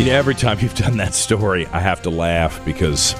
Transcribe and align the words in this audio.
You 0.00 0.06
know, 0.06 0.12
every 0.12 0.34
time 0.34 0.58
you've 0.60 0.74
done 0.74 0.96
that 0.96 1.12
story, 1.12 1.66
I 1.66 1.78
have 1.78 2.00
to 2.04 2.10
laugh 2.10 2.64
because, 2.64 3.14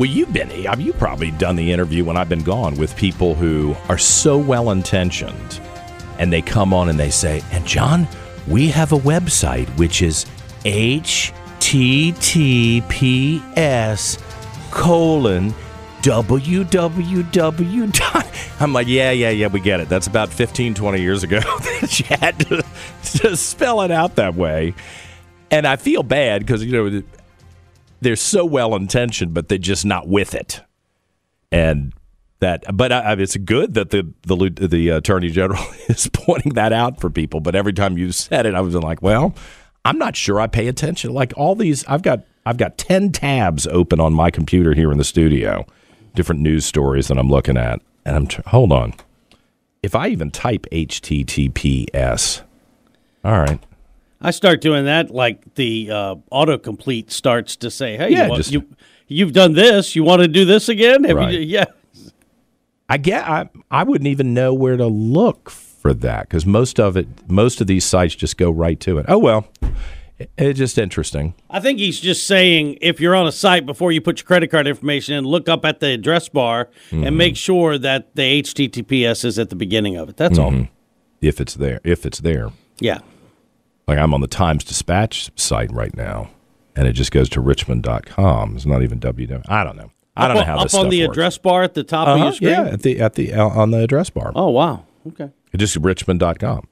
well, 0.00 0.10
you've 0.10 0.32
been, 0.32 0.50
I 0.66 0.74
mean, 0.74 0.88
you've 0.88 0.98
probably 0.98 1.30
done 1.30 1.54
the 1.54 1.70
interview 1.70 2.04
when 2.04 2.16
I've 2.16 2.28
been 2.28 2.42
gone 2.42 2.74
with 2.74 2.96
people 2.96 3.36
who 3.36 3.76
are 3.88 3.98
so 3.98 4.36
well 4.36 4.70
intentioned 4.70 5.60
and 6.18 6.32
they 6.32 6.42
come 6.42 6.74
on 6.74 6.88
and 6.88 6.98
they 6.98 7.10
say, 7.10 7.40
and 7.52 7.64
John, 7.64 8.08
we 8.48 8.66
have 8.66 8.90
a 8.90 8.98
website 8.98 9.68
which 9.78 10.02
is 10.02 10.26
https 10.64 11.70
colon 14.72 15.54
www. 16.00 17.20
I'm 18.60 18.72
like, 18.72 18.88
yeah, 18.88 19.12
yeah, 19.12 19.30
yeah, 19.30 19.46
we 19.46 19.60
get 19.60 19.78
it. 19.78 19.88
That's 19.88 20.08
about 20.08 20.30
15, 20.30 20.74
20 20.74 21.00
years 21.00 21.22
ago 21.22 21.38
that 21.60 22.00
you 22.00 22.06
had 22.16 22.40
to, 22.40 22.64
to 23.20 23.36
spell 23.36 23.82
it 23.82 23.92
out 23.92 24.16
that 24.16 24.34
way. 24.34 24.74
And 25.52 25.66
I 25.66 25.76
feel 25.76 26.02
bad 26.02 26.40
because, 26.40 26.64
you 26.64 26.72
know, 26.72 27.02
they're 28.00 28.16
so 28.16 28.44
well 28.44 28.74
intentioned, 28.74 29.34
but 29.34 29.48
they're 29.48 29.58
just 29.58 29.84
not 29.84 30.08
with 30.08 30.34
it. 30.34 30.62
And 31.52 31.92
that, 32.40 32.64
but 32.74 32.90
I, 32.90 33.12
it's 33.12 33.36
good 33.36 33.74
that 33.74 33.90
the 33.90 34.12
the 34.22 34.66
the 34.66 34.88
attorney 34.88 35.30
general 35.30 35.62
is 35.88 36.08
pointing 36.12 36.54
that 36.54 36.72
out 36.72 37.00
for 37.00 37.10
people. 37.10 37.40
But 37.40 37.54
every 37.54 37.74
time 37.74 37.96
you 37.96 38.10
said 38.10 38.46
it, 38.46 38.54
I 38.54 38.60
was 38.62 38.74
like, 38.74 39.02
well, 39.02 39.34
I'm 39.84 39.98
not 39.98 40.16
sure 40.16 40.40
I 40.40 40.46
pay 40.46 40.68
attention. 40.68 41.12
Like 41.12 41.32
all 41.36 41.54
these, 41.54 41.84
I've 41.86 42.02
got 42.02 42.24
I've 42.44 42.56
got 42.56 42.78
ten 42.78 43.12
tabs 43.12 43.66
open 43.66 44.00
on 44.00 44.14
my 44.14 44.30
computer 44.30 44.74
here 44.74 44.90
in 44.90 44.98
the 44.98 45.04
studio, 45.04 45.66
different 46.14 46.40
news 46.40 46.64
stories 46.64 47.08
that 47.08 47.18
I'm 47.18 47.28
looking 47.28 47.56
at, 47.56 47.80
and 48.04 48.16
I'm 48.16 48.44
hold 48.46 48.72
on. 48.72 48.94
If 49.82 49.94
I 49.94 50.08
even 50.08 50.30
type 50.30 50.66
HTTPS, 50.72 52.42
all 53.24 53.38
right, 53.38 53.60
I 54.22 54.30
start 54.30 54.60
doing 54.60 54.84
that 54.86 55.10
like 55.10 55.54
the 55.54 55.90
uh, 55.90 56.14
autocomplete 56.32 57.10
starts 57.10 57.56
to 57.56 57.70
say, 57.70 57.96
"Hey, 57.96 58.10
Yeah, 58.10 58.28
you, 58.28 58.36
just, 58.36 58.52
you 58.52 58.66
you've 59.08 59.32
done 59.32 59.52
this. 59.54 59.94
You 59.96 60.04
want 60.04 60.22
to 60.22 60.28
do 60.28 60.44
this 60.44 60.68
again? 60.68 61.04
Have 61.04 61.16
Right. 61.16 61.34
you, 61.34 61.40
yeah." 61.40 61.64
I 62.88 62.98
get 62.98 63.26
I 63.28 63.48
I 63.70 63.84
wouldn't 63.84 64.08
even 64.08 64.34
know 64.34 64.52
where 64.52 64.76
to 64.76 64.86
look 64.86 65.48
for 65.50 65.94
that 65.94 66.28
because 66.28 66.44
most 66.46 66.78
of 66.78 66.96
it 66.96 67.08
most 67.30 67.60
of 67.60 67.66
these 67.66 67.84
sites 67.84 68.14
just 68.14 68.36
go 68.36 68.50
right 68.50 68.78
to 68.80 68.98
it. 68.98 69.06
Oh 69.08 69.18
well, 69.18 69.48
it, 70.18 70.30
it's 70.36 70.58
just 70.58 70.76
interesting. 70.78 71.34
I 71.48 71.58
think 71.60 71.78
he's 71.78 71.98
just 72.00 72.26
saying 72.26 72.78
if 72.82 73.00
you're 73.00 73.14
on 73.16 73.26
a 73.26 73.32
site 73.32 73.64
before 73.64 73.92
you 73.92 74.00
put 74.02 74.18
your 74.20 74.26
credit 74.26 74.50
card 74.50 74.66
information 74.66 75.14
in, 75.14 75.24
look 75.24 75.48
up 75.48 75.64
at 75.64 75.80
the 75.80 75.90
address 75.92 76.28
bar 76.28 76.68
Mm-hmm. 76.90 77.04
and 77.04 77.16
make 77.16 77.36
sure 77.36 77.78
that 77.78 78.14
the 78.14 78.42
HTTPS 78.42 79.24
is 79.24 79.38
at 79.38 79.48
the 79.48 79.56
beginning 79.56 79.96
of 79.96 80.08
it. 80.10 80.16
That's 80.18 80.38
all. 80.38 80.50
Mm-hmm. 80.50 80.64
If 81.22 81.40
it's 81.40 81.54
there, 81.54 81.80
if 81.84 82.04
it's 82.04 82.18
there, 82.20 82.50
Yeah. 82.78 82.98
Like 83.92 84.02
I'm 84.02 84.14
on 84.14 84.20
the 84.20 84.26
Times 84.26 84.64
Dispatch 84.64 85.30
site 85.38 85.72
right 85.72 85.94
now, 85.96 86.30
and 86.74 86.86
it 86.88 86.92
just 86.94 87.12
goes 87.12 87.28
to 87.30 87.40
Richmond.com. 87.40 88.56
It's 88.56 88.66
not 88.66 88.82
even 88.82 88.98
www. 89.00 89.42
I 89.48 89.64
don't 89.64 89.76
know. 89.76 89.90
I 90.16 90.28
don't 90.28 90.36
up, 90.38 90.46
know 90.46 90.52
how 90.52 90.56
up 90.58 90.62
this 90.64 90.74
on 90.74 90.88
the 90.90 91.02
works. 91.06 91.12
address 91.16 91.38
bar 91.38 91.62
at 91.62 91.74
the 91.74 91.84
top 91.84 92.08
of 92.08 92.14
Uh-huh, 92.16 92.24
your 92.24 92.32
screen. 92.34 92.50
Yeah, 92.50 92.64
at 92.64 92.82
the 92.82 93.00
at 93.00 93.14
the 93.14 93.32
uh, 93.32 93.48
on 93.48 93.70
the 93.70 93.82
address 93.82 94.10
bar. 94.10 94.32
Oh 94.34 94.50
wow. 94.50 94.84
Okay. 95.08 95.30
It's 95.52 95.60
just 95.60 95.76
richmond.com. 95.76 96.66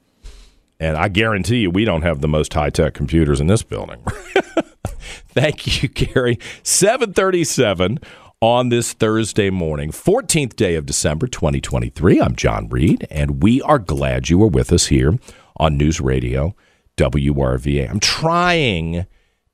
And 0.78 0.96
I 0.96 1.08
guarantee 1.08 1.58
you, 1.58 1.70
we 1.70 1.84
don't 1.84 2.02
have 2.02 2.20
the 2.22 2.28
most 2.28 2.54
high 2.54 2.70
tech 2.70 2.94
computers 2.94 3.38
in 3.40 3.46
this 3.48 3.62
building. 3.62 4.02
Thank 5.28 5.82
you, 5.82 5.88
Gary. 5.90 6.38
737 6.62 7.98
on 8.40 8.70
this 8.70 8.94
Thursday 8.94 9.50
morning, 9.50 9.90
14th 9.90 10.56
day 10.56 10.76
of 10.76 10.86
December 10.86 11.26
2023. 11.26 12.20
I'm 12.20 12.34
John 12.34 12.68
Reed, 12.70 13.06
and 13.10 13.42
we 13.42 13.60
are 13.62 13.78
glad 13.78 14.30
you 14.30 14.42
are 14.42 14.48
with 14.48 14.72
us 14.72 14.86
here 14.86 15.18
on 15.58 15.76
News 15.76 16.00
Radio 16.00 16.54
WRVA. 17.00 17.88
I'm 17.88 18.00
trying 18.00 19.06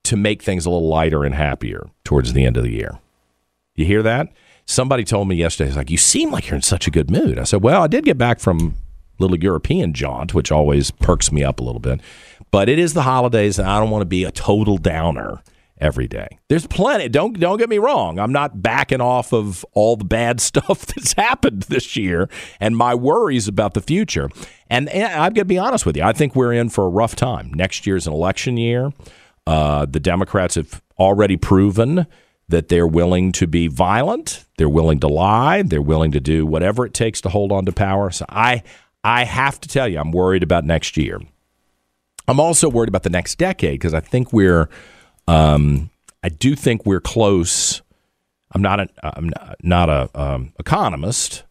to 0.05 0.17
make 0.17 0.43
things 0.43 0.67
a 0.67 0.71
little 0.71 0.89
lighter 0.89 1.25
and 1.25 1.35
happier 1.35 1.87
towards 2.05 2.33
the 2.33 2.45
end 2.45 2.57
of 2.57 2.63
the 2.63 2.73
year. 2.73 2.99
You 3.75 3.85
hear 3.85 4.03
that? 4.03 4.33
Somebody 4.65 5.05
told 5.05 5.29
me 5.29 5.37
yesterday, 5.37 5.69
it's 5.69 5.77
like, 5.77 5.91
you 5.91 5.97
seem 5.97 6.31
like 6.31 6.49
you're 6.49 6.57
in 6.57 6.63
such 6.63 6.87
a 6.89 6.91
good 6.91 7.11
mood. 7.11 7.39
I 7.39 7.45
said, 7.45 7.63
well, 7.63 7.83
I 7.83 7.87
did 7.87 8.05
get 8.05 8.19
back 8.19 8.41
from 8.41 8.75
little 9.19 9.39
European 9.39 9.93
jaunt, 9.93 10.35
which 10.35 10.51
always 10.51 10.91
perks 10.91 11.31
me 11.31 11.45
up 11.45 11.61
a 11.61 11.63
little 11.63 11.81
bit. 11.81 12.01
But 12.51 12.69
it 12.69 12.79
is 12.79 12.95
the 12.95 13.03
holidays, 13.03 13.59
and 13.59 13.69
I 13.69 13.79
don't 13.79 13.91
want 13.91 14.03
to 14.03 14.07
be 14.07 14.25
a 14.25 14.33
total 14.33 14.77
downer 14.79 15.43
every 15.79 16.07
day. 16.07 16.39
There's 16.49 16.67
plenty. 16.67 17.09
Don't 17.09 17.39
don't 17.39 17.59
get 17.59 17.69
me 17.69 17.79
wrong. 17.79 18.19
I'm 18.19 18.33
not 18.33 18.63
backing 18.63 19.01
off 19.01 19.33
of 19.33 19.65
all 19.73 19.97
the 19.97 20.05
bad 20.05 20.41
stuff 20.41 20.87
that's 20.87 21.13
happened 21.13 21.63
this 21.65 21.97
year 21.97 22.29
and 22.61 22.77
my 22.77 22.95
worries 22.95 23.49
about 23.49 23.75
the 23.75 23.81
future. 23.81 24.31
And, 24.69 24.89
and 24.89 25.13
I'm 25.13 25.35
to 25.35 25.45
be 25.45 25.59
honest 25.59 25.87
with 25.87 25.97
you. 25.97 26.03
I 26.03 26.13
think 26.13 26.35
we're 26.35 26.53
in 26.53 26.69
for 26.69 26.85
a 26.85 26.89
rough 26.89 27.17
time. 27.17 27.53
Next 27.55 27.87
year's 27.87 28.07
an 28.07 28.13
election 28.13 28.57
year. 28.57 28.93
Uh, 29.47 29.87
the 29.87 30.01
Democrats 30.01 30.57
have 30.57 30.83
already 30.99 31.37
proven 31.37 32.07
that 32.49 32.69
they're 32.69 32.87
willing 32.87 33.33
to 33.33 33.47
be 33.47 33.67
violent, 33.69 34.45
they're 34.57 34.69
willing 34.69 35.01
to 35.01 35.09
lie, 35.09 35.63
they're 35.63 35.83
willing 35.83 36.13
to 36.13 36.21
do 36.21 36.47
whatever 36.47 36.87
it 36.87 36.95
takes 36.95 37.21
to 37.21 37.29
hold 37.29 37.51
on 37.53 37.65
to 37.67 37.73
power. 37.73 38.11
So 38.11 38.25
I 38.29 38.63
I 39.05 39.25
have 39.25 39.61
to 39.61 39.69
tell 39.69 39.87
you, 39.87 39.99
I'm 39.99 40.11
worried 40.11 40.43
about 40.43 40.65
next 40.65 40.97
year. 40.97 41.21
I'm 42.29 42.41
also 42.41 42.69
worried 42.69 42.89
about 42.89 43.05
the 43.05 43.11
next 43.11 43.39
decade 43.39 43.75
because 43.75 43.95
I 43.95 44.01
think 44.01 44.33
we're 44.33 44.69
um, 45.29 45.91
I 46.23 46.29
do 46.29 46.55
think 46.57 46.85
we're 46.87 47.01
close. 47.01 47.83
I'm 48.53 48.63
not 48.63 48.81
a 48.81 48.89
I'm 49.03 49.29
not- 49.29 49.57
not 49.63 49.89
a 49.89 50.11
um, 50.15 50.53
economist. 50.59 51.45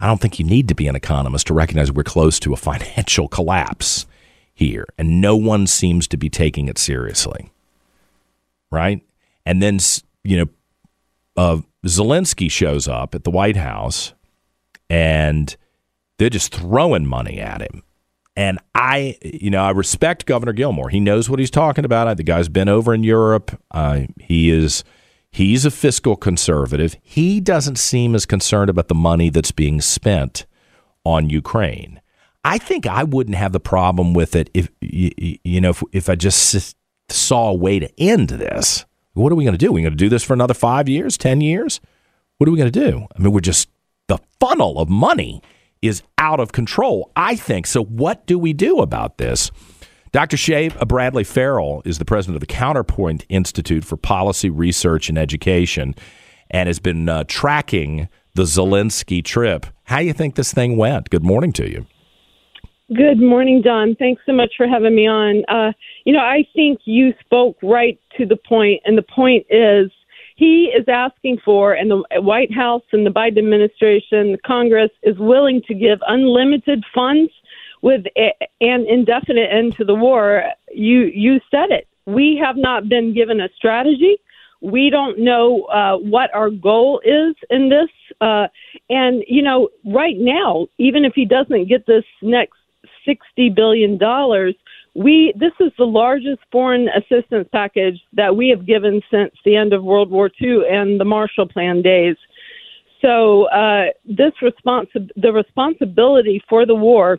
I 0.00 0.06
don't 0.06 0.20
think 0.20 0.38
you 0.38 0.44
need 0.44 0.68
to 0.68 0.74
be 0.74 0.88
an 0.88 0.96
economist 0.96 1.46
to 1.46 1.54
recognize 1.54 1.92
we're 1.92 2.02
close 2.02 2.40
to 2.40 2.52
a 2.52 2.56
financial 2.56 3.28
collapse 3.36 4.06
here, 4.54 4.86
and 4.98 5.20
no 5.20 5.36
one 5.36 5.66
seems 5.66 6.06
to 6.08 6.16
be 6.16 6.28
taking 6.28 6.68
it 6.68 6.78
seriously. 6.78 7.50
Right, 8.70 9.02
and 9.46 9.62
then 9.62 9.78
you 10.24 10.38
know, 10.38 10.46
uh, 11.36 11.60
Zelensky 11.86 12.50
shows 12.50 12.88
up 12.88 13.14
at 13.14 13.24
the 13.24 13.30
White 13.30 13.56
House, 13.56 14.12
and 14.88 15.54
they're 16.18 16.30
just 16.30 16.54
throwing 16.54 17.06
money 17.06 17.40
at 17.40 17.60
him. 17.60 17.82
And 18.36 18.58
I, 18.74 19.18
you 19.22 19.50
know, 19.50 19.62
I 19.62 19.70
respect 19.70 20.26
Governor 20.26 20.52
Gilmore. 20.52 20.88
He 20.88 21.00
knows 21.00 21.28
what 21.28 21.38
he's 21.38 21.50
talking 21.50 21.84
about. 21.84 22.16
The 22.16 22.22
guy's 22.22 22.48
been 22.48 22.68
over 22.68 22.94
in 22.94 23.02
Europe. 23.02 23.60
Uh, 23.70 24.02
he 24.18 24.50
is, 24.50 24.84
he's 25.30 25.64
a 25.64 25.70
fiscal 25.70 26.16
conservative. 26.16 26.96
He 27.02 27.40
doesn't 27.40 27.76
seem 27.76 28.14
as 28.14 28.24
concerned 28.24 28.70
about 28.70 28.88
the 28.88 28.94
money 28.94 29.28
that's 29.28 29.52
being 29.52 29.80
spent 29.80 30.46
on 31.04 31.28
Ukraine. 31.28 32.00
I 32.44 32.58
think 32.58 32.86
I 32.86 33.04
wouldn't 33.04 33.36
have 33.36 33.52
the 33.52 33.60
problem 33.60 34.14
with 34.14 34.34
it 34.34 34.50
if, 34.54 34.70
you 34.80 35.60
know, 35.60 35.70
if, 35.70 35.82
if 35.92 36.08
I 36.08 36.14
just 36.14 36.76
saw 37.08 37.50
a 37.50 37.54
way 37.54 37.78
to 37.78 38.00
end 38.00 38.30
this. 38.30 38.84
What 39.14 39.30
are 39.30 39.36
we 39.36 39.44
going 39.44 39.52
to 39.52 39.58
do? 39.58 39.68
Are 39.68 39.72
we 39.72 39.82
going 39.82 39.92
to 39.92 39.96
do 39.96 40.08
this 40.08 40.24
for 40.24 40.32
another 40.32 40.54
five 40.54 40.88
years, 40.88 41.18
10 41.18 41.42
years? 41.42 41.80
What 42.38 42.48
are 42.48 42.52
we 42.52 42.58
going 42.58 42.72
to 42.72 42.90
do? 42.90 43.06
I 43.14 43.22
mean, 43.22 43.32
we're 43.32 43.40
just, 43.40 43.68
the 44.08 44.18
funnel 44.40 44.78
of 44.78 44.88
money 44.88 45.42
is 45.82 46.02
out 46.16 46.40
of 46.40 46.52
control, 46.52 47.10
I 47.16 47.36
think. 47.36 47.66
So, 47.66 47.84
what 47.84 48.26
do 48.26 48.38
we 48.38 48.52
do 48.52 48.78
about 48.78 49.18
this? 49.18 49.50
Dr. 50.12 50.36
Shea 50.36 50.68
Bradley 50.68 51.24
Farrell 51.24 51.82
is 51.84 51.98
the 51.98 52.04
president 52.04 52.36
of 52.36 52.40
the 52.40 52.46
Counterpoint 52.46 53.24
Institute 53.28 53.84
for 53.84 53.96
Policy 53.96 54.50
Research 54.50 55.08
and 55.08 55.18
Education 55.18 55.94
and 56.50 56.66
has 56.66 56.78
been 56.78 57.08
uh, 57.08 57.24
tracking 57.26 58.08
the 58.34 58.42
Zelensky 58.42 59.24
trip. 59.24 59.66
How 59.84 59.98
do 59.98 60.04
you 60.04 60.12
think 60.12 60.34
this 60.34 60.52
thing 60.52 60.76
went? 60.76 61.10
Good 61.10 61.24
morning 61.24 61.52
to 61.54 61.70
you. 61.70 61.86
Good 62.94 63.20
morning, 63.20 63.62
Don. 63.62 63.94
Thanks 63.94 64.20
so 64.26 64.32
much 64.32 64.52
for 64.56 64.68
having 64.68 64.94
me 64.94 65.08
on. 65.08 65.44
Uh, 65.48 65.72
you 66.04 66.12
know, 66.12 66.20
I 66.20 66.46
think 66.54 66.80
you 66.84 67.14
spoke 67.24 67.56
right 67.62 67.98
to 68.18 68.26
the 68.26 68.36
point, 68.36 68.82
and 68.84 68.98
the 68.98 69.02
point 69.02 69.46
is 69.48 69.90
he 70.36 70.72
is 70.76 70.84
asking 70.88 71.38
for, 71.44 71.72
and 71.72 71.90
the 71.90 72.04
White 72.20 72.52
House 72.52 72.82
and 72.92 73.06
the 73.06 73.10
Biden 73.10 73.38
administration, 73.38 74.32
the 74.32 74.40
Congress 74.44 74.90
is 75.02 75.18
willing 75.18 75.62
to 75.68 75.74
give 75.74 75.98
unlimited 76.06 76.84
funds 76.94 77.32
with 77.82 78.04
an 78.16 78.86
indefinite 78.88 79.50
end 79.52 79.76
to 79.76 79.84
the 79.84 79.94
war. 79.94 80.44
You 80.72 81.10
you 81.14 81.40
said 81.50 81.70
it. 81.70 81.88
We 82.06 82.40
have 82.42 82.56
not 82.56 82.88
been 82.88 83.14
given 83.14 83.40
a 83.40 83.48
strategy. 83.56 84.16
We 84.60 84.90
don't 84.90 85.18
know 85.18 85.64
uh, 85.64 85.96
what 85.96 86.32
our 86.34 86.48
goal 86.48 87.00
is 87.04 87.34
in 87.50 87.68
this. 87.68 87.90
Uh, 88.20 88.46
and, 88.88 89.24
you 89.26 89.42
know, 89.42 89.68
right 89.84 90.16
now, 90.16 90.68
even 90.78 91.04
if 91.04 91.14
he 91.14 91.24
doesn't 91.24 91.68
get 91.68 91.86
this 91.86 92.04
next 92.22 92.58
$60 93.06 93.54
billion, 93.54 93.98
we 94.94 95.32
this 95.36 95.52
is 95.60 95.72
the 95.78 95.84
largest 95.84 96.40
foreign 96.50 96.88
assistance 96.88 97.48
package 97.52 98.00
that 98.12 98.36
we 98.36 98.48
have 98.48 98.66
given 98.66 99.00
since 99.10 99.32
the 99.44 99.56
end 99.56 99.72
of 99.72 99.82
World 99.82 100.10
War 100.10 100.30
II 100.40 100.62
and 100.68 101.00
the 101.00 101.04
Marshall 101.04 101.48
Plan 101.48 101.82
days. 101.82 102.16
So 103.00 103.44
uh, 103.46 103.86
this 104.04 104.32
responsi- 104.42 105.10
the 105.16 105.32
responsibility 105.32 106.42
for 106.48 106.66
the 106.66 106.74
war 106.74 107.18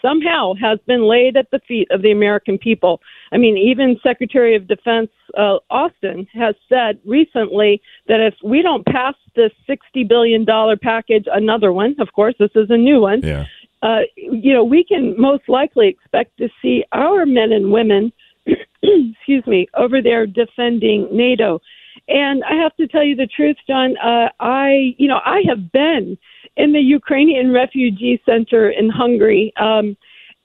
somehow 0.00 0.54
has 0.60 0.78
been 0.86 1.08
laid 1.08 1.36
at 1.36 1.50
the 1.50 1.60
feet 1.66 1.88
of 1.90 2.02
the 2.02 2.10
American 2.10 2.58
people. 2.58 3.00
I 3.32 3.36
mean, 3.36 3.56
even 3.56 3.98
Secretary 4.02 4.54
of 4.54 4.68
Defense 4.68 5.10
uh, 5.36 5.58
Austin 5.70 6.26
has 6.34 6.54
said 6.68 6.98
recently 7.04 7.80
that 8.08 8.20
if 8.20 8.34
we 8.44 8.62
don't 8.62 8.84
pass 8.86 9.14
this 9.34 9.50
$60 9.68 10.08
billion 10.08 10.46
package, 10.80 11.26
another 11.32 11.72
one, 11.72 11.96
of 11.98 12.12
course, 12.12 12.34
this 12.38 12.50
is 12.54 12.70
a 12.70 12.76
new 12.76 13.00
one, 13.00 13.22
Yeah. 13.22 13.46
Uh, 13.82 14.00
you 14.16 14.52
know, 14.52 14.64
we 14.64 14.84
can 14.84 15.14
most 15.18 15.48
likely 15.48 15.88
expect 15.88 16.36
to 16.38 16.48
see 16.60 16.84
our 16.92 17.26
men 17.26 17.52
and 17.52 17.72
women 17.72 18.12
excuse 18.82 19.46
me, 19.46 19.66
over 19.76 20.02
there 20.02 20.26
defending 20.26 21.08
NATO. 21.12 21.60
And 22.08 22.42
I 22.44 22.54
have 22.54 22.74
to 22.76 22.88
tell 22.88 23.04
you 23.04 23.14
the 23.14 23.28
truth, 23.28 23.56
John. 23.66 23.96
Uh, 23.98 24.28
I, 24.40 24.94
you 24.98 25.08
know, 25.08 25.20
I 25.24 25.42
have 25.48 25.70
been 25.72 26.18
in 26.56 26.72
the 26.72 26.80
Ukrainian 26.80 27.52
refugee 27.52 28.20
center 28.26 28.70
in 28.70 28.88
Hungary, 28.90 29.52
um, 29.58 29.96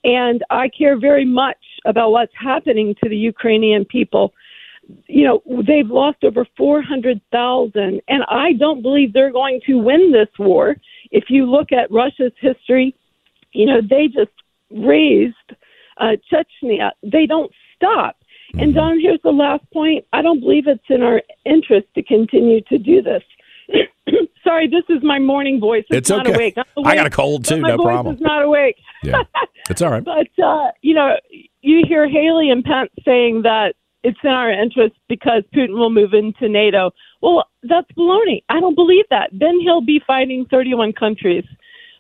and 0.04 0.44
I 0.50 0.70
care 0.70 1.00
very 1.00 1.26
much 1.26 1.58
about 1.86 2.12
what's 2.12 2.34
happening 2.40 2.96
to 3.04 3.10
the 3.10 3.18
Ukrainian 3.18 3.86
people. 3.86 4.34
You 5.08 5.26
know, 5.26 5.64
they've 5.68 5.90
lost 5.90 6.24
over 6.24 6.46
400,000, 6.56 8.02
and 8.08 8.24
I 8.30 8.54
don't 8.54 8.82
believe 8.82 9.12
they're 9.12 9.32
going 9.32 9.60
to 9.66 9.76
win 9.76 10.12
this 10.12 10.30
war. 10.38 10.76
If 11.12 11.26
you 11.30 11.46
look 11.50 11.72
at 11.72 11.92
Russia's 11.92 12.34
history, 12.40 12.96
you 13.54 13.66
know, 13.66 13.82
they 13.82 14.08
just 14.08 14.32
razed 14.72 15.36
uh, 16.00 16.16
Chechnya. 16.32 16.92
They 17.04 17.26
don't 17.26 17.52
stop. 17.76 18.18
And 18.58 18.74
Don, 18.74 19.00
here's 19.00 19.20
the 19.24 19.32
last 19.32 19.64
point. 19.74 20.06
I 20.14 20.22
don't 20.22 20.40
believe 20.40 20.68
it's 20.68 20.84
in 20.90 21.02
our 21.04 21.22
interest 21.46 21.88
to 21.96 22.04
continue 22.04 22.62
to 22.70 22.78
do 22.78 23.02
this. 23.02 23.22
Sorry, 24.44 24.68
this 24.68 24.84
is 24.90 25.04
my 25.04 25.20
morning 25.20 25.60
voice. 25.60 25.84
It's, 25.90 25.98
It's, 25.98 26.10
not 26.10 26.26
okay. 26.26 26.36
awake. 26.36 26.54
I'm 26.58 26.88
I 26.88 26.96
got 26.96 27.06
a 27.06 27.10
cold 27.10 27.44
too. 27.44 27.60
My 27.60 27.70
No 27.70 27.78
voice 27.78 27.86
problem. 27.86 28.16
is 28.16 28.22
not 28.22 28.44
awake. 28.44 28.78
Yeah, 29.04 29.24
it's 29.70 29.82
all 29.82 29.92
right. 29.92 30.04
But 30.06 30.30
uh, 30.42 30.72
you 30.82 30.94
know, 30.94 31.18
you 31.62 31.84
hear 31.88 32.08
Haley 32.08 32.50
and 32.50 32.64
Pence 32.64 32.90
saying 33.04 33.42
that 33.44 33.76
it's 34.04 34.18
in 34.24 34.30
our 34.30 34.50
interest 34.50 34.96
because 35.10 35.44
Putin 35.54 35.78
will 35.78 35.90
move 35.90 36.14
into 36.14 36.48
NATO. 36.48 36.92
Well, 37.22 37.44
that's 37.64 37.92
baloney. 37.98 38.44
I 38.48 38.62
don't 38.62 38.76
believe 38.76 39.06
that. 39.10 39.30
Then 39.34 39.60
he'll 39.60 39.82
be 39.82 40.02
fighting 40.08 40.46
31 40.50 40.94
countries. 40.94 41.44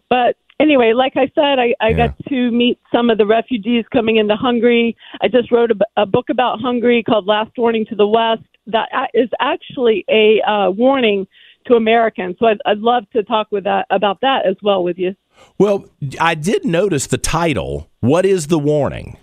But 0.09 0.38
anyway, 0.59 0.94
like 0.94 1.13
I 1.15 1.31
said, 1.36 1.59
I, 1.59 1.74
I 1.80 1.89
Yeah. 1.89 2.07
got 2.07 2.15
to 2.30 2.51
meet 2.51 2.80
some 2.92 3.09
of 3.09 3.18
the 3.18 3.25
refugees 3.25 3.86
coming 3.92 4.18
into 4.18 4.36
Hungary. 4.36 4.95
I 5.21 5.27
just 5.27 5.51
wrote 5.51 5.71
a, 5.71 6.01
a 6.01 6.06
book 6.06 6.30
about 6.30 6.59
Hungary 6.62 7.04
called 7.04 7.27
Last 7.27 7.51
Warning 7.57 7.86
to 7.89 7.95
the 7.95 8.07
West. 8.07 8.44
That 8.68 8.89
is 9.13 9.30
actually 9.39 10.04
a 10.09 10.42
uh, 10.50 10.71
warning 10.71 11.27
to 11.68 11.75
Americans. 11.75 12.36
So 12.39 12.48
I'd, 12.48 12.59
I'd 12.65 12.80
love 12.80 13.09
to 13.12 13.24
talk 13.24 13.48
with 13.51 13.63
that 13.65 13.86
about 13.89 14.21
that 14.21 14.45
as 14.45 14.56
well 14.62 14.83
with 14.83 14.98
you. 14.98 15.15
Well, 15.57 15.86
I 16.19 16.33
did 16.36 16.65
notice 16.65 17.07
the 17.07 17.18
title. 17.18 17.89
What 18.00 18.25
is 18.25 18.48
the 18.48 18.57
warning? 18.59 19.18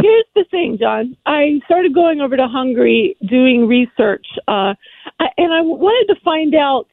Here's 0.00 0.24
the 0.34 0.44
thing, 0.50 0.76
John. 0.78 1.16
I 1.24 1.60
started 1.66 1.94
going 1.94 2.20
over 2.20 2.36
to 2.36 2.48
Hungary 2.48 3.16
doing 3.28 3.68
research, 3.68 4.26
uh, 4.48 4.74
and 5.38 5.52
I 5.52 5.60
wanted 5.62 6.12
to 6.12 6.20
find 6.20 6.54
out 6.54 6.88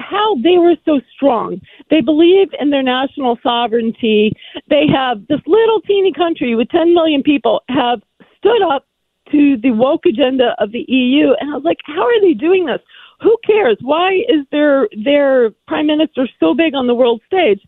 how 0.00 0.36
they 0.42 0.58
were 0.58 0.76
so 0.84 1.00
strong. 1.14 1.60
They 1.90 2.00
believe 2.00 2.48
in 2.58 2.70
their 2.70 2.82
national 2.82 3.38
sovereignty. 3.42 4.32
They 4.68 4.84
have 4.92 5.26
this 5.28 5.40
little 5.46 5.80
teeny 5.82 6.12
country 6.12 6.54
with 6.54 6.68
10 6.70 6.94
million 6.94 7.22
people 7.22 7.62
have 7.68 8.00
stood 8.38 8.62
up 8.62 8.86
to 9.32 9.56
the 9.62 9.70
woke 9.70 10.06
agenda 10.06 10.54
of 10.58 10.72
the 10.72 10.84
EU, 10.88 11.32
and 11.38 11.50
I 11.50 11.54
was 11.54 11.64
like, 11.64 11.78
how 11.84 12.02
are 12.02 12.20
they 12.20 12.34
doing 12.34 12.66
this? 12.66 12.80
Who 13.22 13.36
cares? 13.46 13.76
Why 13.80 14.14
is 14.28 14.46
their 14.50 14.88
their 15.04 15.50
prime 15.68 15.86
minister 15.86 16.26
so 16.40 16.54
big 16.54 16.74
on 16.74 16.86
the 16.86 16.94
world 16.94 17.20
stage? 17.26 17.60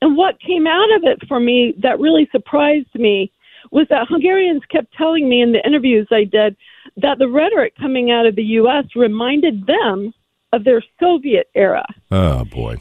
And 0.00 0.16
what 0.16 0.40
came 0.40 0.66
out 0.66 0.94
of 0.96 1.02
it 1.02 1.26
for 1.26 1.40
me 1.40 1.74
that 1.82 1.98
really 1.98 2.28
surprised 2.30 2.94
me 2.94 3.32
was 3.72 3.86
that 3.90 4.06
Hungarians 4.08 4.62
kept 4.70 4.94
telling 4.96 5.28
me 5.28 5.42
in 5.42 5.52
the 5.52 5.66
interviews 5.66 6.06
I 6.10 6.24
did 6.24 6.56
that 6.96 7.18
the 7.18 7.28
rhetoric 7.28 7.74
coming 7.76 8.10
out 8.10 8.26
of 8.26 8.36
the 8.36 8.42
U.S. 8.60 8.84
reminded 8.96 9.66
them 9.66 10.14
of 10.52 10.64
their 10.64 10.82
Soviet 10.98 11.48
era. 11.54 11.86
Oh 12.10 12.44
boy. 12.44 12.76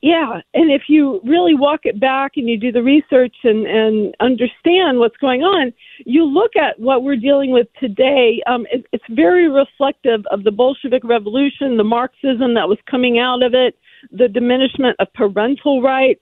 Yeah, 0.00 0.42
and 0.52 0.70
if 0.70 0.82
you 0.88 1.18
really 1.24 1.54
walk 1.54 1.80
it 1.84 1.98
back 1.98 2.32
and 2.36 2.46
you 2.46 2.58
do 2.58 2.70
the 2.70 2.82
research 2.82 3.34
and, 3.42 3.66
and 3.66 4.14
understand 4.20 4.98
what's 4.98 5.16
going 5.16 5.40
on, 5.40 5.72
you 6.04 6.26
look 6.26 6.56
at 6.56 6.78
what 6.78 7.02
we're 7.02 7.16
dealing 7.16 7.52
with 7.52 7.68
today. 7.80 8.42
Um, 8.46 8.66
it, 8.70 8.84
it's 8.92 9.04
very 9.08 9.48
reflective 9.48 10.20
of 10.30 10.44
the 10.44 10.50
Bolshevik 10.50 11.04
Revolution, 11.04 11.78
the 11.78 11.84
Marxism 11.84 12.52
that 12.52 12.68
was 12.68 12.76
coming 12.90 13.18
out 13.18 13.42
of 13.42 13.54
it, 13.54 13.78
the 14.12 14.28
diminishment 14.28 14.94
of 14.98 15.10
parental 15.14 15.80
rights, 15.80 16.20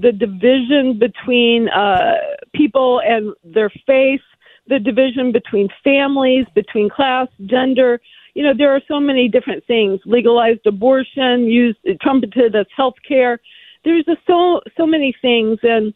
the 0.00 0.10
division 0.10 0.98
between 0.98 1.68
uh, 1.68 2.14
people 2.52 3.00
and 3.04 3.32
their 3.44 3.70
faith, 3.86 4.22
the 4.66 4.78
division 4.78 5.30
between 5.30 5.68
families, 5.84 6.46
between 6.54 6.88
class, 6.88 7.28
gender. 7.46 8.00
You 8.34 8.44
know, 8.44 8.52
there 8.56 8.74
are 8.74 8.80
so 8.86 9.00
many 9.00 9.28
different 9.28 9.64
things. 9.66 10.00
Legalized 10.04 10.66
abortion, 10.66 11.46
used 11.46 11.78
trumpeted 12.00 12.54
as 12.54 12.66
health 12.76 12.94
care. 13.06 13.40
There's 13.84 14.04
just 14.04 14.20
so 14.26 14.60
so 14.76 14.86
many 14.86 15.14
things. 15.20 15.58
And 15.62 15.94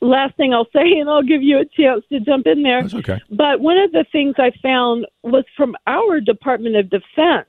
last 0.00 0.36
thing 0.36 0.52
I'll 0.52 0.66
say, 0.74 0.98
and 0.98 1.08
I'll 1.08 1.22
give 1.22 1.42
you 1.42 1.58
a 1.58 1.64
chance 1.64 2.04
to 2.10 2.20
jump 2.20 2.46
in 2.46 2.62
there. 2.62 2.82
That's 2.82 2.94
okay. 2.94 3.20
But 3.30 3.60
one 3.60 3.78
of 3.78 3.92
the 3.92 4.04
things 4.12 4.34
I 4.38 4.52
found 4.62 5.06
was 5.22 5.44
from 5.56 5.76
our 5.86 6.20
Department 6.20 6.76
of 6.76 6.90
Defense, 6.90 7.48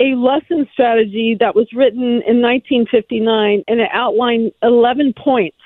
a 0.00 0.14
lesson 0.14 0.68
strategy 0.72 1.36
that 1.38 1.54
was 1.54 1.68
written 1.72 2.22
in 2.26 2.42
1959, 2.42 3.64
and 3.68 3.80
it 3.80 3.88
outlined 3.92 4.52
11 4.62 5.14
points 5.14 5.56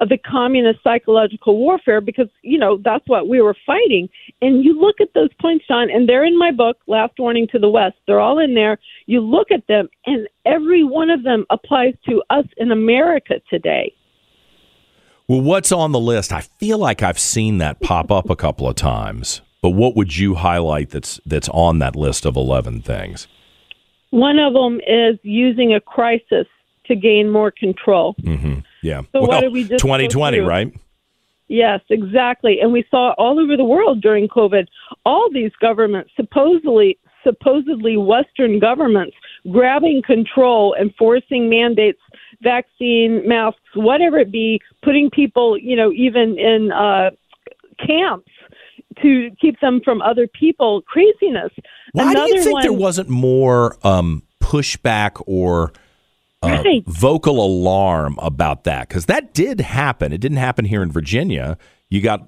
of 0.00 0.08
the 0.08 0.18
communist 0.18 0.82
psychological 0.82 1.58
warfare 1.58 2.00
because, 2.00 2.28
you 2.42 2.58
know, 2.58 2.78
that's 2.82 3.06
what 3.06 3.28
we 3.28 3.40
were 3.40 3.56
fighting. 3.66 4.08
And 4.40 4.64
you 4.64 4.78
look 4.78 4.96
at 5.00 5.12
those 5.14 5.28
points, 5.40 5.66
John, 5.68 5.90
and 5.90 6.08
they're 6.08 6.24
in 6.24 6.38
my 6.38 6.50
book, 6.50 6.78
Last 6.86 7.18
Warning 7.18 7.46
to 7.52 7.58
the 7.58 7.68
West. 7.68 7.96
They're 8.06 8.20
all 8.20 8.38
in 8.38 8.54
there. 8.54 8.78
You 9.06 9.20
look 9.20 9.50
at 9.50 9.66
them, 9.66 9.88
and 10.06 10.26
every 10.46 10.82
one 10.82 11.10
of 11.10 11.22
them 11.22 11.44
applies 11.50 11.94
to 12.08 12.22
us 12.30 12.46
in 12.56 12.72
America 12.72 13.34
today. 13.50 13.94
Well, 15.28 15.42
what's 15.42 15.70
on 15.70 15.92
the 15.92 16.00
list? 16.00 16.32
I 16.32 16.40
feel 16.40 16.78
like 16.78 17.02
I've 17.02 17.18
seen 17.18 17.58
that 17.58 17.80
pop 17.80 18.10
up 18.10 18.30
a 18.30 18.36
couple 18.36 18.66
of 18.66 18.74
times. 18.74 19.42
But 19.62 19.70
what 19.70 19.94
would 19.94 20.16
you 20.16 20.34
highlight 20.34 20.90
that's 20.90 21.20
that's 21.26 21.48
on 21.50 21.78
that 21.80 21.94
list 21.94 22.24
of 22.24 22.34
eleven 22.34 22.80
things? 22.80 23.28
One 24.08 24.38
of 24.38 24.54
them 24.54 24.80
is 24.86 25.18
using 25.22 25.74
a 25.74 25.80
crisis 25.80 26.46
to 26.86 26.96
gain 26.96 27.30
more 27.30 27.50
control. 27.50 28.16
Mm-hmm. 28.22 28.60
Yeah. 28.82 29.02
So 29.12 29.22
what 29.22 29.40
did 29.40 29.52
we 29.52 29.64
just 29.64 29.82
2020, 29.82 30.40
right? 30.40 30.72
Yes, 31.48 31.80
exactly. 31.90 32.60
And 32.60 32.72
we 32.72 32.84
saw 32.90 33.12
all 33.18 33.40
over 33.40 33.56
the 33.56 33.64
world 33.64 34.00
during 34.00 34.28
COVID, 34.28 34.66
all 35.04 35.28
these 35.32 35.50
governments, 35.60 36.10
supposedly 36.16 36.98
supposedly 37.24 37.96
Western 37.96 38.58
governments, 38.58 39.16
grabbing 39.50 40.02
control 40.06 40.74
and 40.78 40.94
forcing 40.98 41.50
mandates, 41.50 42.00
vaccine, 42.42 43.26
masks, 43.26 43.60
whatever 43.74 44.18
it 44.18 44.32
be, 44.32 44.60
putting 44.82 45.10
people, 45.10 45.58
you 45.58 45.76
know, 45.76 45.92
even 45.92 46.38
in 46.38 46.72
uh, 46.72 47.10
camps 47.84 48.30
to 49.02 49.30
keep 49.40 49.58
them 49.60 49.80
from 49.84 50.02
other 50.02 50.26
people. 50.26 50.82
Craziness. 50.82 51.52
Why 51.92 52.12
Another 52.12 52.26
do 52.26 52.34
you 52.34 52.42
think 52.42 52.54
one, 52.54 52.62
there 52.62 52.72
wasn't 52.72 53.08
more 53.08 53.76
um, 53.86 54.22
pushback 54.42 55.22
or 55.26 55.72
uh, 56.42 56.62
Right. 56.64 56.84
vocal 56.86 57.44
alarm 57.44 58.18
about 58.22 58.64
that? 58.64 58.88
Because 58.88 59.06
that 59.06 59.34
did 59.34 59.60
happen. 59.60 60.12
It 60.12 60.18
didn't 60.18 60.38
happen 60.38 60.64
here 60.64 60.82
in 60.82 60.90
Virginia. 60.90 61.58
You 61.88 62.00
got 62.00 62.26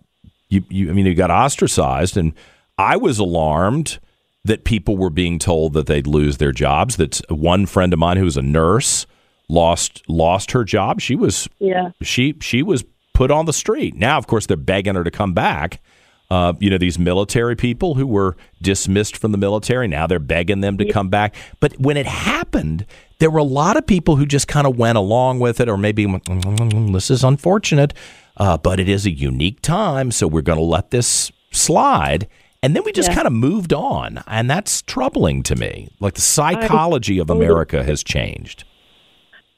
you, 0.48 0.62
you. 0.68 0.90
I 0.90 0.92
mean, 0.92 1.06
you 1.06 1.14
got 1.14 1.30
ostracized, 1.30 2.16
and 2.16 2.34
I 2.78 2.96
was 2.96 3.18
alarmed 3.18 3.98
that 4.44 4.64
people 4.64 4.96
were 4.96 5.08
being 5.10 5.38
told 5.38 5.72
that 5.74 5.86
they'd 5.86 6.06
lose 6.06 6.36
their 6.38 6.52
jobs. 6.52 6.96
That 6.96 7.20
one 7.30 7.64
friend 7.66 7.92
of 7.92 7.98
mine 7.98 8.16
who 8.16 8.24
was 8.24 8.36
a 8.36 8.42
nurse 8.42 9.06
lost 9.48 10.02
lost 10.08 10.50
her 10.52 10.64
job. 10.64 11.00
She 11.00 11.14
was 11.14 11.48
Yeah. 11.58 11.90
she 12.02 12.34
she 12.40 12.62
was 12.62 12.84
put 13.14 13.30
on 13.30 13.46
the 13.46 13.52
street. 13.52 13.94
Now, 13.94 14.18
of 14.18 14.26
course, 14.26 14.46
they're 14.46 14.56
begging 14.56 14.94
her 14.94 15.04
to 15.04 15.10
come 15.10 15.32
back. 15.32 15.80
Uh, 16.30 16.54
you 16.60 16.70
know, 16.70 16.78
these 16.78 16.98
military 16.98 17.54
people 17.54 17.94
who 17.94 18.06
were 18.06 18.36
dismissed 18.62 19.18
from 19.18 19.32
the 19.32 19.38
military, 19.38 19.86
now 19.86 20.06
they're 20.06 20.18
begging 20.18 20.60
them 20.60 20.78
to 20.78 20.90
come 20.90 21.10
back. 21.10 21.34
But 21.60 21.78
when 21.78 21.98
it 21.98 22.06
happened, 22.06 22.86
there 23.18 23.30
were 23.30 23.40
a 23.40 23.44
lot 23.44 23.76
of 23.76 23.86
people 23.86 24.16
who 24.16 24.24
just 24.24 24.48
kind 24.48 24.66
of 24.66 24.78
went 24.78 24.96
along 24.96 25.40
with 25.40 25.60
it, 25.60 25.68
or 25.68 25.76
maybe 25.76 26.06
went, 26.06 26.24
"Mm, 26.24 26.40
mm, 26.42 26.70
mm, 26.72 26.92
this 26.94 27.10
is 27.10 27.22
unfortunate, 27.22 27.92
uh, 28.38 28.56
but 28.56 28.80
it 28.80 28.88
is 28.88 29.04
a 29.04 29.10
unique 29.10 29.60
time, 29.60 30.10
so 30.10 30.26
we're 30.26 30.40
going 30.40 30.58
to 30.58 30.64
let 30.64 30.90
this 30.90 31.30
slide. 31.50 32.26
And 32.62 32.74
then 32.74 32.82
we 32.84 32.92
just 32.92 33.10
Yeah. 33.10 33.16
kind 33.16 33.26
of 33.26 33.32
moved 33.34 33.74
on, 33.74 34.22
and 34.26 34.48
that's 34.48 34.80
troubling 34.82 35.42
to 35.42 35.56
me. 35.56 35.88
Like 36.00 36.14
the 36.14 36.20
psychology 36.22 37.18
of 37.18 37.28
America 37.28 37.82
has 37.82 38.02
changed. 38.02 38.64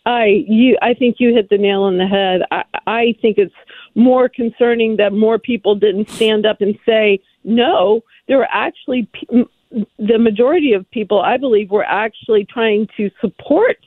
I 0.07 0.45
you 0.49 0.77
I 0.83 0.95
think 0.95 1.17
you 1.19 1.33
hit 1.35 1.49
the 1.51 1.59
nail 1.59 1.83
on 1.83 1.99
the 1.99 2.07
head. 2.07 2.43
I 2.51 2.65
I 2.87 3.15
think 3.23 3.39
it's 3.39 3.55
more 3.95 4.29
concerning 4.29 4.97
that 4.97 5.13
more 5.13 5.39
people 5.39 5.75
didn't 5.75 6.11
stand 6.11 6.47
up 6.47 6.61
and 6.61 6.79
say 6.87 7.21
no. 7.45 8.03
There 8.29 8.39
were 8.39 8.49
actually 8.51 9.09
m- 9.33 9.49
the 9.99 10.19
majority 10.19 10.73
of 10.73 10.89
people, 10.91 11.21
I 11.21 11.37
believe, 11.37 11.71
were 11.71 11.85
actually 11.85 12.45
trying 12.45 12.89
to 12.97 13.11
support 13.21 13.79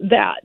that. 0.00 0.42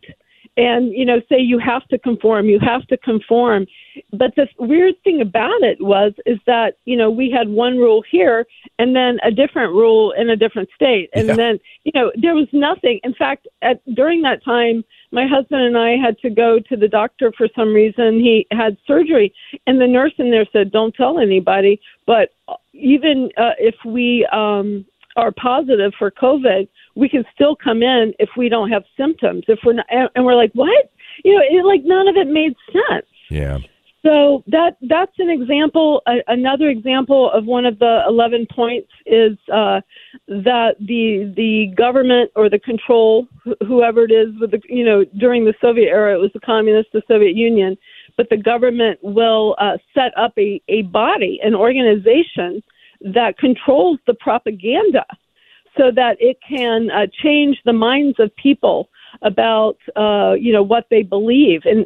And 0.60 0.92
you 0.94 1.06
know 1.06 1.22
say 1.30 1.39
you 1.39 1.58
have 1.58 1.88
to 1.88 1.98
conform 1.98 2.46
you 2.46 2.60
have 2.60 2.86
to 2.88 2.98
conform. 2.98 3.66
But 4.12 4.36
the 4.36 4.48
weird 4.60 4.96
thing 5.04 5.22
about 5.22 5.62
it 5.62 5.78
was 5.82 6.12
is 6.25 6.38
that 6.46 6.78
you 6.86 6.98
know 6.98 7.10
we 7.10 7.32
had 7.32 7.48
one 7.48 7.78
rule 7.78 8.04
here 8.12 8.46
and 8.78 8.96
then 8.96 9.20
a 9.24 9.32
different 9.32 9.72
rule 9.74 10.12
in 10.12 10.30
a 10.30 10.36
different 10.36 10.70
state. 10.75 11.10
And 11.13 11.30
Yeah. 11.30 11.36
then 11.36 11.60
you 11.86 11.94
know 11.96 12.12
there 12.22 12.36
was 12.36 12.50
nothing. 12.51 13.00
In 13.04 13.13
fact 13.13 13.48
at 13.62 13.78
during 13.96 14.22
that 14.24 14.44
time 14.44 14.84
my 15.12 15.25
husband 15.25 15.62
and 15.63 15.78
I 15.78 15.92
had 15.96 16.20
to 16.20 16.30
go 16.30 16.60
to 16.60 16.75
the 16.75 16.88
doctor 16.88 17.32
for 17.38 17.48
some 17.56 17.74
reason. 17.74 18.20
He 18.20 18.46
had 18.51 18.78
surgery. 18.86 19.34
And 19.66 19.80
the 19.80 19.88
nurse 19.88 20.13
in 20.18 20.30
there 20.30 20.46
said 20.51 20.72
don't 20.72 20.94
tell 20.94 21.20
anybody. 21.20 21.80
But 22.06 22.34
even 22.74 23.32
uh, 23.38 23.56
if 23.58 23.75
we 23.86 24.28
um 24.32 24.86
are 25.16 25.32
positive 25.32 25.92
for 25.98 26.12
covid 26.12 26.68
we 26.96 27.10
can 27.10 27.24
still 27.34 27.56
come 27.56 27.82
in 27.82 28.13
if 28.20 28.30
we 28.38 28.50
don't 28.50 28.70
have 28.70 28.84
symptoms 28.98 29.44
if 29.48 29.60
we're 29.66 29.74
not 29.74 29.86
and 29.89 30.10
and 30.16 30.24
we're 30.25 30.36
like 30.36 30.51
what 30.54 30.92
you 31.24 31.34
know 31.36 31.42
it 31.44 31.66
like 31.66 31.82
none 31.84 32.08
of 32.08 32.16
it 32.16 32.28
made 32.28 32.56
sense 32.72 33.06
Yeah. 33.30 33.58
so 34.06 34.44
that 34.48 34.78
that's 34.84 35.12
an 35.20 35.30
example. 35.30 36.01
A, 36.08 36.16
another 36.28 36.70
example 36.70 37.30
of 37.32 37.46
one 37.46 37.66
of 37.66 37.80
the 37.80 38.01
eleven 38.08 38.48
points 38.50 38.89
is 39.06 39.38
uh, 39.51 39.82
that 40.28 40.75
the 40.80 41.34
the 41.36 41.74
government 41.75 42.32
or 42.36 42.50
the 42.50 42.60
control, 42.60 43.28
wh- 43.46 43.60
whoever 43.68 44.04
it 44.06 44.12
is, 44.12 44.30
with 44.39 44.51
the 44.51 44.62
you 44.70 44.86
know 44.86 45.04
during 45.18 45.44
the 45.44 45.54
Soviet 45.60 45.89
era, 45.89 46.13
it 46.16 46.22
was 46.22 46.32
the 46.34 46.39
communist, 46.39 46.89
the 46.94 47.01
Soviet 47.08 47.36
Union, 47.36 47.78
but 48.16 48.30
the 48.30 48.38
government 48.38 49.00
will 49.04 49.56
uh, 49.60 49.78
set 49.94 50.18
up 50.18 50.34
a 50.38 50.62
a 50.70 50.84
body, 50.84 51.39
an 51.44 51.54
organization 51.54 52.63
that 53.01 53.38
controls 53.38 54.00
the 54.08 54.13
propaganda, 54.13 55.06
so 55.77 55.91
that 55.96 56.18
it 56.20 56.38
can 56.48 56.89
uh, 56.91 57.08
change 57.24 57.58
the 57.65 57.74
minds 57.74 58.20
of 58.20 58.36
people 58.36 58.89
about 59.22 59.77
uh, 59.96 60.34
you 60.34 60.53
know 60.53 60.63
what 60.63 60.86
they 60.89 61.03
believe 61.03 61.62
and 61.65 61.86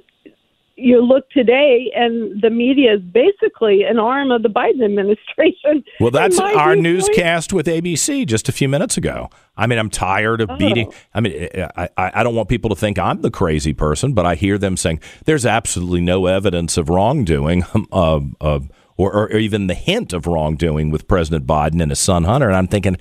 you 0.76 1.02
look 1.02 1.30
today 1.30 1.92
and 1.96 2.42
the 2.42 2.50
media 2.50 2.96
is 2.96 3.02
basically 3.02 3.84
an 3.84 4.00
arm 4.00 4.32
of 4.32 4.42
the 4.42 4.50
Biden 4.50 4.84
administration. 4.86 5.84
Well, 6.00 6.12
that's 6.12 6.40
our 6.40 6.76
newscast 6.76 7.54
with 7.54 7.68
ABC 7.68 8.26
just 8.26 8.50
a 8.50 8.52
few 8.52 8.68
minutes 8.68 8.98
ago. 8.98 9.30
I 9.56 9.68
mean, 9.68 9.78
I'm 9.78 9.90
tired 9.90 10.42
of 10.42 10.50
beating. 10.58 10.88
Oh. 10.88 10.96
I 11.14 11.20
mean, 11.20 11.50
I, 11.76 11.90
I, 11.96 12.12
I 12.16 12.24
don't 12.24 12.36
want 12.36 12.50
people 12.50 12.70
to 12.72 12.76
think 12.76 12.98
I'm 12.98 13.22
the 13.22 13.30
crazy 13.30 13.74
person, 13.74 14.14
but 14.14 14.26
I 14.26 14.36
hear 14.36 14.58
them 14.58 14.78
saying 14.78 15.00
there's 15.26 15.46
absolutely 15.46 16.02
no 16.02 16.26
evidence 16.26 16.78
of 16.78 16.90
wrongdoing, 16.90 17.64
uh, 17.92 18.20
uh, 18.42 18.60
or, 18.98 19.14
or 19.14 19.38
even 19.38 19.68
the 19.68 19.74
hint 19.74 20.14
of 20.14 20.28
wrongdoing 20.28 20.90
with 20.92 21.08
President 21.08 21.46
Biden 21.48 21.82
and 21.82 21.92
his 21.92 22.00
son 22.00 22.24
Hunter. 22.26 22.48
And 22.48 22.56
I'm 22.56 22.68
thinking, 22.68 22.98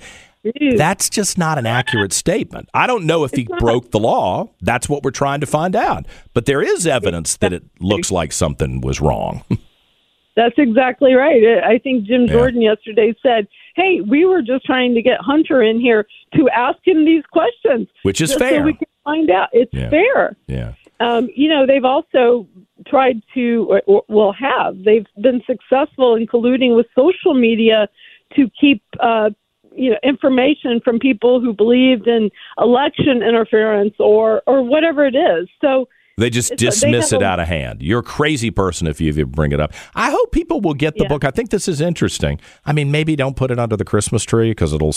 that's 0.75 1.09
just 1.09 1.37
not 1.37 1.57
an 1.57 1.65
accurate 1.65 2.11
statement. 2.11 2.67
I 2.73 2.85
don't 2.87 3.05
know 3.05 3.23
if 3.23 3.31
he 3.31 3.47
broke 3.59 3.91
the 3.91 3.99
law. 3.99 4.49
That's 4.61 4.89
what 4.89 5.03
we're 5.03 5.11
trying 5.11 5.39
to 5.39 5.45
find 5.45 5.75
out. 5.75 6.05
But 6.33 6.45
there 6.45 6.61
is 6.61 6.85
evidence 6.85 7.37
that 7.37 7.53
it 7.53 7.63
looks 7.79 8.11
like 8.11 8.31
something 8.33 8.81
was 8.81 8.99
wrong. 8.99 9.43
That's 10.35 10.55
exactly 10.57 11.13
right. 11.13 11.41
I 11.63 11.73
I 11.73 11.77
think 11.77 12.05
Jim 12.05 12.21
Yeah. 12.23 12.33
Jordan 12.33 12.61
yesterday 12.61 13.13
said, 13.21 13.47
"Hey, 13.75 14.01
we 14.01 14.25
were 14.25 14.41
just 14.41 14.65
trying 14.65 14.95
to 14.95 15.01
get 15.03 15.19
Hunter 15.21 15.61
in 15.61 15.79
here 15.79 16.07
to 16.35 16.49
ask 16.49 16.79
him 16.85 17.05
these 17.05 17.23
questions, 17.31 17.87
Which 18.01 18.19
is 18.19 18.33
fair. 18.33 18.61
so 18.61 18.65
we 18.65 18.73
can 18.73 18.87
find 19.03 19.29
out. 19.29 19.49
It's 19.53 19.71
Yeah. 19.71 19.89
fair." 19.91 20.35
yeah. 20.47 20.73
Um, 20.99 21.29
you 21.35 21.49
know, 21.49 21.65
they've 21.65 21.85
also 21.85 22.47
tried 22.87 23.21
to, 23.33 23.67
or, 23.69 23.81
or 23.87 24.03
will 24.07 24.33
have, 24.33 24.83
they've 24.83 25.05
been 25.21 25.41
successful 25.47 26.15
in 26.15 26.27
colluding 26.27 26.75
with 26.75 26.85
social 26.95 27.33
media 27.33 27.87
to 28.35 28.49
keep, 28.59 28.81
uh, 28.99 29.29
you 29.75 29.89
know, 29.89 29.97
information 30.03 30.79
from 30.83 30.99
people 30.99 31.41
who 31.41 31.51
believed 31.53 32.07
in 32.07 32.29
election 32.59 33.23
interference 33.23 33.95
or 33.99 34.41
or 34.45 34.61
whatever 34.61 35.05
it 35.05 35.15
is. 35.15 35.47
So 35.61 35.87
They 36.15 36.29
just 36.29 36.51
It's- 36.51 36.59
they 36.81 36.91
dismiss 36.91 37.11
it 37.11 37.23
out 37.23 37.39
of 37.39 37.47
hand. 37.47 37.81
You're 37.81 38.01
a 38.01 38.03
crazy 38.03 38.51
person 38.51 38.85
if 38.85 39.01
you 39.01 39.07
even 39.07 39.29
bring 39.29 39.51
it 39.51 39.59
up. 39.59 39.73
I 39.95 40.11
hope 40.11 40.31
people 40.31 40.61
will 40.61 40.75
get 40.75 40.95
the 40.97 41.05
Yeah. 41.05 41.07
book. 41.09 41.25
I 41.25 41.31
think 41.31 41.49
this 41.49 41.67
is 41.67 41.81
interesting. 41.81 42.39
I 42.67 42.71
mean, 42.71 42.91
maybe 42.91 43.15
don't 43.15 43.35
put 43.35 43.49
it 43.49 43.57
under 43.57 43.75
the 43.75 43.83
Christmas 43.83 44.23
tree 44.23 44.51
because 44.51 44.73
it'll 44.73 44.93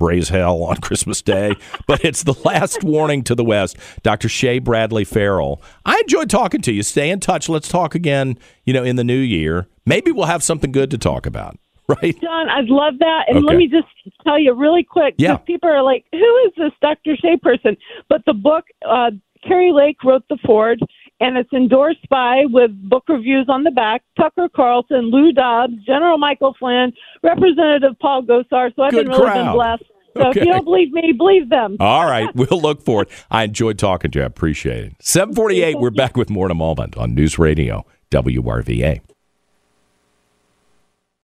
raise 0.00 0.28
hell 0.28 0.62
on 0.62 0.76
Christmas 0.78 1.22
Day. 1.22 1.54
but 1.86 2.04
it's 2.04 2.22
the 2.22 2.34
last 2.44 2.82
warning 2.84 3.22
to 3.24 3.34
the 3.34 3.44
West. 3.44 3.76
Dr. 4.02 4.28
Shea 4.28 4.58
Bradley 4.58 5.04
Farrell. 5.04 5.62
I 5.84 5.98
enjoyed 6.00 6.30
talking 6.30 6.60
to 6.62 6.72
you. 6.72 6.82
Stay 6.82 7.10
in 7.10 7.20
touch. 7.20 7.48
Let's 7.48 7.68
talk 7.68 7.94
again. 7.94 8.38
You 8.64 8.72
know, 8.72 8.84
in 8.84 8.96
the 8.96 9.04
new 9.04 9.18
year. 9.18 9.66
Maybe 9.84 10.10
we'll 10.10 10.26
have 10.26 10.42
something 10.42 10.72
good 10.72 10.90
to 10.90 10.98
talk 10.98 11.26
about. 11.26 11.58
Right? 11.88 12.20
John, 12.20 12.48
I'd 12.48 12.64
love 12.68 12.94
that. 12.98 13.26
And 13.28 13.36
Okay. 13.38 13.46
let 13.46 13.56
me 13.56 13.68
just 13.68 13.86
tell 14.24 14.40
you 14.40 14.52
really 14.54 14.82
quick. 14.82 15.14
Yeah. 15.18 15.36
People 15.36 15.68
are 15.70 15.82
like, 15.84 16.04
who 16.10 16.36
is 16.44 16.52
this 16.56 16.72
Dr. 16.82 17.14
Shea 17.16 17.36
person? 17.36 17.76
But 18.08 18.22
the 18.26 18.34
book, 18.34 18.64
uh, 18.84 19.12
Kari 19.46 19.70
Lake 19.70 20.02
wrote 20.02 20.24
The 20.28 20.36
foreword, 20.44 20.80
and 21.20 21.36
it's 21.36 21.52
endorsed 21.52 22.08
by, 22.08 22.42
with 22.46 22.70
book 22.88 23.04
reviews 23.08 23.46
on 23.48 23.64
the 23.64 23.70
back, 23.70 24.02
Tucker 24.18 24.48
Carlson, 24.54 25.10
Lou 25.10 25.32
Dobbs, 25.32 25.74
General 25.86 26.18
Michael 26.18 26.54
Flynn, 26.58 26.92
Representative 27.22 27.98
Paul 28.00 28.22
Gosar. 28.22 28.74
So 28.76 28.82
I've 28.82 28.92
Good 28.92 29.06
been 29.06 29.12
really 29.12 29.22
crowd. 29.22 29.44
been 29.44 29.52
blessed. 29.54 29.84
So 30.16 30.30
if 30.30 30.36
you 30.36 30.46
don't 30.46 30.64
believe 30.64 30.92
me, 30.92 31.12
believe 31.12 31.50
them. 31.50 31.76
All 31.80 32.06
right. 32.06 32.34
We'll 32.34 32.60
look 32.60 32.82
for 32.82 33.02
it. 33.02 33.08
I 33.30 33.44
enjoyed 33.44 33.78
talking 33.78 34.10
to 34.12 34.18
you. 34.20 34.22
I 34.22 34.26
appreciate 34.26 34.84
it. 34.84 34.96
748. 35.00 35.78
We're 35.78 35.90
back 35.90 36.16
with 36.16 36.30
more 36.30 36.46
in 36.46 36.50
a 36.50 36.54
moment 36.54 36.96
on 36.96 37.14
News 37.14 37.38
Radio, 37.38 37.84
WRVA. 38.10 39.00